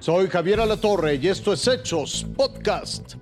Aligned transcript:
Soy 0.00 0.28
Javier 0.28 0.60
Alatorre 0.60 1.16
y 1.16 1.28
esto 1.28 1.52
es 1.52 1.68
Hechos 1.68 2.26
Podcast. 2.34 3.16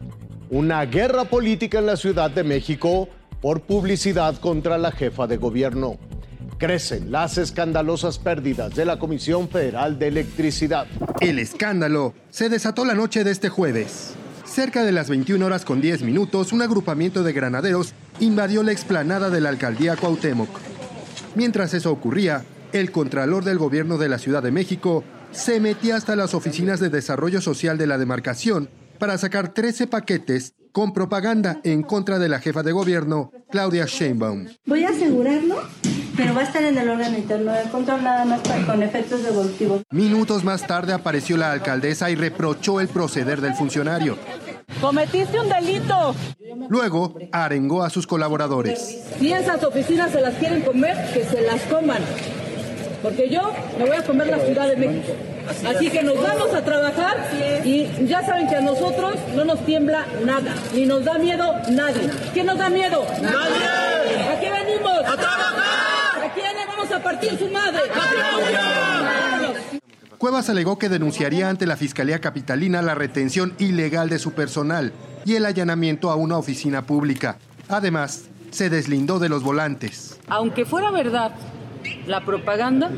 Una 0.48 0.86
guerra 0.86 1.24
política 1.24 1.80
en 1.80 1.86
la 1.86 1.96
Ciudad 1.96 2.30
de 2.30 2.44
México 2.44 3.08
por 3.40 3.62
publicidad 3.62 4.36
contra 4.36 4.78
la 4.78 4.92
jefa 4.92 5.26
de 5.26 5.38
gobierno. 5.38 5.98
Crecen 6.56 7.10
las 7.10 7.36
escandalosas 7.36 8.20
pérdidas 8.20 8.76
de 8.76 8.84
la 8.84 9.00
Comisión 9.00 9.48
Federal 9.48 9.98
de 9.98 10.06
Electricidad. 10.06 10.86
El 11.20 11.40
escándalo 11.40 12.14
se 12.30 12.48
desató 12.48 12.84
la 12.84 12.94
noche 12.94 13.24
de 13.24 13.32
este 13.32 13.48
jueves. 13.48 14.14
Cerca 14.44 14.84
de 14.84 14.92
las 14.92 15.10
21 15.10 15.44
horas 15.44 15.64
con 15.64 15.80
10 15.80 16.02
minutos, 16.02 16.52
un 16.52 16.62
agrupamiento 16.62 17.24
de 17.24 17.32
granaderos 17.32 17.92
invadió 18.20 18.62
la 18.62 18.70
explanada 18.70 19.30
de 19.30 19.40
la 19.40 19.48
alcaldía 19.48 19.96
Cuauhtémoc. 19.96 20.48
Mientras 21.34 21.74
eso 21.74 21.90
ocurría, 21.90 22.44
el 22.72 22.92
contralor 22.92 23.42
del 23.42 23.58
gobierno 23.58 23.98
de 23.98 24.08
la 24.08 24.18
Ciudad 24.18 24.44
de 24.44 24.52
México 24.52 25.02
se 25.30 25.60
metía 25.60 25.96
hasta 25.96 26.16
las 26.16 26.34
oficinas 26.34 26.80
de 26.80 26.90
desarrollo 26.90 27.40
social 27.40 27.78
de 27.78 27.86
la 27.86 27.98
demarcación 27.98 28.68
para 28.98 29.18
sacar 29.18 29.54
13 29.54 29.86
paquetes 29.86 30.54
con 30.72 30.92
propaganda 30.92 31.60
en 31.64 31.82
contra 31.82 32.18
de 32.18 32.28
la 32.28 32.40
jefa 32.40 32.62
de 32.62 32.72
gobierno, 32.72 33.32
Claudia 33.50 33.86
Sheinbaum. 33.86 34.48
Voy 34.66 34.84
a 34.84 34.90
asegurarlo, 34.90 35.62
pero 36.16 36.34
va 36.34 36.42
a 36.42 36.44
estar 36.44 36.62
en 36.62 36.76
el 36.76 36.88
órgano 36.88 37.16
interno 37.16 37.52
de 37.52 37.62
control 37.70 38.02
nada 38.04 38.24
más 38.24 38.40
con 38.66 38.82
efectos 38.82 39.22
devolutivos. 39.22 39.82
Minutos 39.90 40.44
más 40.44 40.66
tarde 40.66 40.92
apareció 40.92 41.36
la 41.36 41.52
alcaldesa 41.52 42.10
y 42.10 42.16
reprochó 42.16 42.80
el 42.80 42.88
proceder 42.88 43.40
del 43.40 43.54
funcionario. 43.54 44.18
Cometiste 44.80 45.40
un 45.40 45.48
delito. 45.48 46.14
Luego 46.68 47.16
arengó 47.32 47.82
a 47.82 47.90
sus 47.90 48.06
colaboradores. 48.06 49.04
Si 49.18 49.32
esas 49.32 49.64
oficinas 49.64 50.12
se 50.12 50.20
las 50.20 50.34
quieren 50.34 50.62
comer, 50.62 51.12
que 51.12 51.24
se 51.24 51.40
las 51.40 51.62
coman 51.62 52.02
porque 53.02 53.28
yo 53.28 53.52
me 53.78 53.86
voy 53.86 53.96
a 53.96 54.02
comer 54.02 54.28
la 54.28 54.38
Ciudad 54.38 54.68
de 54.68 54.76
México. 54.76 55.12
Así 55.66 55.90
que 55.90 56.02
nos 56.02 56.20
vamos 56.20 56.52
a 56.54 56.64
trabajar 56.64 57.16
y 57.64 57.86
ya 58.06 58.24
saben 58.24 58.48
que 58.48 58.56
a 58.56 58.60
nosotros 58.60 59.14
no 59.34 59.44
nos 59.44 59.64
tiembla 59.64 60.06
nada, 60.24 60.54
ni 60.74 60.84
nos 60.84 61.04
da 61.04 61.18
miedo 61.18 61.54
nadie. 61.70 62.10
¿Quién 62.32 62.46
nos 62.46 62.58
da 62.58 62.68
miedo? 62.68 63.04
¡Nadie! 63.22 64.22
¿A 64.28 64.40
qué 64.40 64.50
venimos? 64.50 64.98
¡A 65.06 65.16
trabajar! 65.16 66.24
¿A 66.24 66.34
quién 66.34 66.46
le 66.56 66.66
vamos 66.66 66.92
a 66.92 67.02
partir 67.02 67.38
su 67.38 67.48
madre? 67.48 67.80
Cuevas 70.18 70.50
alegó 70.50 70.78
que 70.78 70.88
denunciaría 70.88 71.48
ante 71.48 71.64
la 71.64 71.76
Fiscalía 71.76 72.20
Capitalina 72.20 72.82
la 72.82 72.94
retención 72.94 73.54
ilegal 73.58 74.08
de 74.08 74.18
su 74.18 74.32
personal 74.32 74.92
y 75.24 75.36
el 75.36 75.46
allanamiento 75.46 76.10
a 76.10 76.16
una 76.16 76.36
oficina 76.36 76.82
pública. 76.82 77.38
Además, 77.68 78.24
se 78.50 78.68
deslindó 78.68 79.18
de 79.18 79.28
los 79.28 79.42
volantes. 79.42 80.18
Aunque 80.26 80.64
fuera 80.64 80.90
verdad 80.90 81.32
la 82.06 82.24
propaganda, 82.24 82.90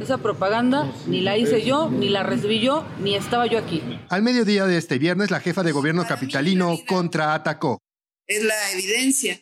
esa 0.00 0.18
propaganda 0.18 0.92
ni 1.06 1.20
la 1.20 1.36
hice 1.36 1.64
yo, 1.64 1.90
ni 1.90 2.08
la 2.08 2.22
recibí 2.22 2.60
yo, 2.60 2.86
ni 3.00 3.14
estaba 3.14 3.46
yo 3.46 3.58
aquí. 3.58 3.82
Al 4.08 4.22
mediodía 4.22 4.66
de 4.66 4.78
este 4.78 4.98
viernes, 4.98 5.30
la 5.30 5.40
jefa 5.40 5.62
de 5.62 5.72
gobierno 5.72 6.06
capitalino 6.06 6.78
contraatacó. 6.86 7.78
Es 8.26 8.42
la 8.42 8.72
evidencia 8.72 9.40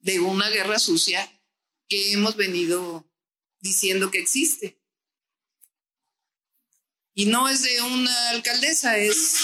de 0.00 0.20
una 0.20 0.48
guerra 0.50 0.78
sucia 0.78 1.26
que 1.88 2.12
hemos 2.12 2.36
venido 2.36 3.10
diciendo 3.60 4.10
que 4.10 4.18
existe. 4.18 4.80
Y 7.14 7.26
no 7.26 7.48
es 7.48 7.62
de 7.62 7.80
una 7.80 8.30
alcaldesa, 8.30 8.98
es 8.98 9.38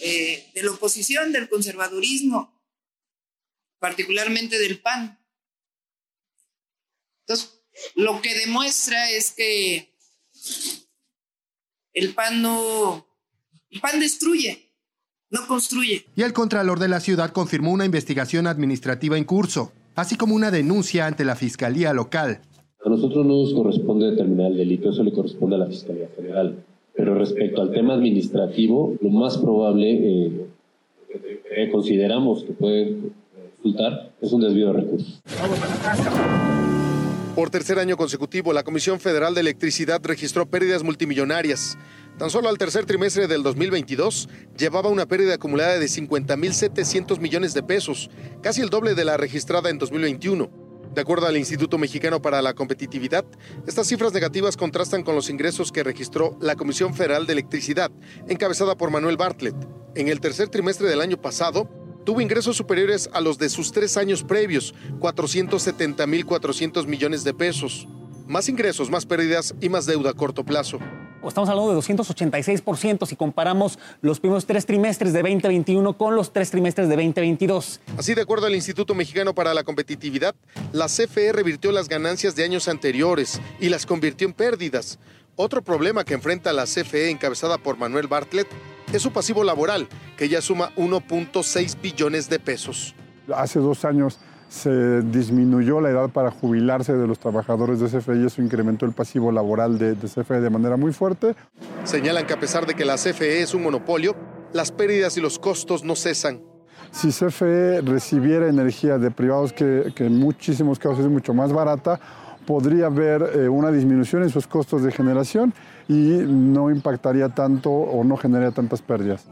eh, 0.00 0.50
de 0.52 0.62
la 0.62 0.72
oposición, 0.72 1.32
del 1.32 1.48
conservadurismo, 1.48 2.60
particularmente 3.78 4.58
del 4.58 4.80
PAN. 4.80 5.21
Entonces, 7.26 7.62
lo 7.96 8.20
que 8.20 8.34
demuestra 8.34 9.10
es 9.10 9.32
que 9.32 9.92
el 11.94 12.14
pan 12.14 12.42
no, 12.42 13.06
el 13.70 13.80
pan 13.80 14.00
destruye, 14.00 14.70
no 15.30 15.46
construye. 15.46 16.04
Y 16.16 16.22
el 16.22 16.32
Contralor 16.32 16.78
de 16.78 16.88
la 16.88 17.00
ciudad 17.00 17.30
confirmó 17.30 17.72
una 17.72 17.84
investigación 17.84 18.46
administrativa 18.46 19.16
en 19.16 19.24
curso, 19.24 19.72
así 19.94 20.16
como 20.16 20.34
una 20.34 20.50
denuncia 20.50 21.06
ante 21.06 21.24
la 21.24 21.36
Fiscalía 21.36 21.92
local. 21.92 22.42
A 22.84 22.88
nosotros 22.88 23.24
no 23.24 23.42
nos 23.42 23.54
corresponde 23.54 24.10
determinar 24.10 24.50
el 24.50 24.58
delito, 24.58 24.90
eso 24.90 25.04
le 25.04 25.12
corresponde 25.12 25.56
a 25.56 25.60
la 25.60 25.66
Fiscalía 25.66 26.08
Federal. 26.16 26.64
Pero 26.94 27.14
respecto 27.14 27.62
al 27.62 27.70
tema 27.70 27.94
administrativo, 27.94 28.96
lo 29.00 29.08
más 29.08 29.38
probable 29.38 29.92
eh, 29.92 30.46
que 31.54 31.70
consideramos 31.70 32.44
que 32.44 32.52
puede 32.52 32.96
resultar 33.56 34.12
es 34.20 34.32
un 34.32 34.40
desvío 34.40 34.68
de 34.68 34.72
recursos. 34.72 35.22
Por 37.34 37.48
tercer 37.48 37.78
año 37.78 37.96
consecutivo, 37.96 38.52
la 38.52 38.62
Comisión 38.62 39.00
Federal 39.00 39.34
de 39.34 39.40
Electricidad 39.40 40.02
registró 40.04 40.44
pérdidas 40.44 40.82
multimillonarias. 40.82 41.78
Tan 42.18 42.28
solo 42.28 42.50
al 42.50 42.58
tercer 42.58 42.84
trimestre 42.84 43.26
del 43.26 43.42
2022 43.42 44.28
llevaba 44.58 44.90
una 44.90 45.06
pérdida 45.06 45.34
acumulada 45.34 45.78
de 45.78 45.86
50.700 45.86 47.20
millones 47.20 47.54
de 47.54 47.62
pesos, 47.62 48.10
casi 48.42 48.60
el 48.60 48.68
doble 48.68 48.94
de 48.94 49.06
la 49.06 49.16
registrada 49.16 49.70
en 49.70 49.78
2021. 49.78 50.50
De 50.94 51.00
acuerdo 51.00 51.26
al 51.26 51.38
Instituto 51.38 51.78
Mexicano 51.78 52.20
para 52.20 52.42
la 52.42 52.52
Competitividad, 52.52 53.24
estas 53.66 53.86
cifras 53.86 54.12
negativas 54.12 54.58
contrastan 54.58 55.02
con 55.02 55.14
los 55.14 55.30
ingresos 55.30 55.72
que 55.72 55.82
registró 55.82 56.36
la 56.38 56.54
Comisión 56.54 56.92
Federal 56.92 57.26
de 57.26 57.32
Electricidad, 57.32 57.90
encabezada 58.28 58.76
por 58.76 58.90
Manuel 58.90 59.16
Bartlett. 59.16 59.56
En 59.94 60.08
el 60.08 60.20
tercer 60.20 60.50
trimestre 60.50 60.86
del 60.86 61.00
año 61.00 61.18
pasado, 61.18 61.66
tuvo 62.04 62.20
ingresos 62.20 62.56
superiores 62.56 63.08
a 63.12 63.20
los 63.20 63.38
de 63.38 63.48
sus 63.48 63.72
tres 63.72 63.96
años 63.96 64.22
previos, 64.22 64.74
470.400 65.00 66.86
millones 66.86 67.24
de 67.24 67.34
pesos. 67.34 67.86
Más 68.26 68.48
ingresos, 68.48 68.90
más 68.90 69.06
pérdidas 69.06 69.54
y 69.60 69.68
más 69.68 69.86
deuda 69.86 70.10
a 70.10 70.14
corto 70.14 70.44
plazo. 70.44 70.78
Estamos 71.26 71.48
hablando 71.48 71.72
de 71.72 71.78
286% 71.78 73.06
si 73.06 73.14
comparamos 73.14 73.78
los 74.00 74.18
primeros 74.18 74.44
tres 74.44 74.66
trimestres 74.66 75.12
de 75.12 75.22
2021 75.22 75.96
con 75.96 76.16
los 76.16 76.32
tres 76.32 76.50
trimestres 76.50 76.88
de 76.88 76.96
2022. 76.96 77.80
Así, 77.96 78.14
de 78.14 78.22
acuerdo 78.22 78.46
al 78.46 78.54
Instituto 78.56 78.94
Mexicano 78.94 79.32
para 79.32 79.54
la 79.54 79.62
Competitividad, 79.62 80.34
la 80.72 80.86
CFE 80.86 81.32
revirtió 81.32 81.70
las 81.70 81.88
ganancias 81.88 82.34
de 82.34 82.44
años 82.44 82.66
anteriores 82.66 83.40
y 83.60 83.68
las 83.68 83.86
convirtió 83.86 84.26
en 84.26 84.34
pérdidas. 84.34 84.98
Otro 85.36 85.62
problema 85.62 86.04
que 86.04 86.14
enfrenta 86.14 86.52
la 86.52 86.64
CFE 86.64 87.10
encabezada 87.10 87.56
por 87.56 87.78
Manuel 87.78 88.08
Bartlett 88.08 88.48
es 88.92 89.02
su 89.02 89.12
pasivo 89.12 89.42
laboral, 89.44 89.88
que 90.16 90.28
ya 90.28 90.40
suma 90.40 90.70
1.6 90.76 91.80
billones 91.80 92.28
de 92.28 92.38
pesos. 92.38 92.94
Hace 93.34 93.58
dos 93.58 93.84
años 93.84 94.18
se 94.48 95.00
disminuyó 95.02 95.80
la 95.80 95.90
edad 95.90 96.10
para 96.10 96.30
jubilarse 96.30 96.92
de 96.92 97.06
los 97.06 97.18
trabajadores 97.18 97.80
de 97.80 97.86
CFE 97.86 98.16
y 98.16 98.26
eso 98.26 98.42
incrementó 98.42 98.84
el 98.84 98.92
pasivo 98.92 99.32
laboral 99.32 99.78
de, 99.78 99.94
de, 99.94 100.08
CFE 100.08 100.40
de 100.40 100.50
manera 100.50 100.76
muy 100.76 100.92
fuerte. 100.92 101.34
Señalan 101.84 102.26
que 102.26 102.34
a 102.34 102.40
pesar 102.40 102.66
de 102.66 102.74
que 102.74 102.84
la 102.84 102.96
CFE 102.96 103.40
es 103.40 103.54
un 103.54 103.62
monopolio, 103.62 104.14
las 104.52 104.70
pérdidas 104.70 105.16
y 105.16 105.22
los 105.22 105.38
costos 105.38 105.84
no 105.84 105.96
cesan. 105.96 106.42
Si 106.90 107.08
CFE 107.08 107.80
recibiera 107.80 108.46
energía 108.46 108.98
de 108.98 109.10
privados 109.10 109.54
que, 109.54 109.90
que 109.96 110.04
en 110.04 110.18
muchísimos 110.18 110.78
casos 110.78 110.98
es 110.98 111.10
mucho 111.10 111.32
más 111.32 111.50
barata, 111.50 111.98
podría 112.46 112.86
haber 112.86 113.22
eh, 113.34 113.48
una 113.48 113.70
disminución 113.70 114.22
en 114.22 114.30
sus 114.30 114.46
costos 114.46 114.82
de 114.82 114.92
generación 114.92 115.52
y 115.88 115.92
no 116.26 116.70
impactaría 116.70 117.28
tanto 117.28 117.70
o 117.70 118.04
no 118.04 118.16
generaría 118.16 118.52
tantas 118.52 118.82
pérdidas. 118.82 119.26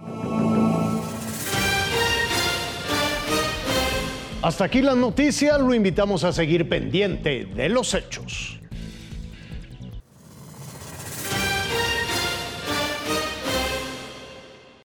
Hasta 4.42 4.64
aquí 4.64 4.80
las 4.80 4.96
noticias, 4.96 5.60
lo 5.60 5.74
invitamos 5.74 6.24
a 6.24 6.32
seguir 6.32 6.68
pendiente 6.68 7.44
de 7.44 7.68
los 7.68 7.92
hechos. 7.92 8.59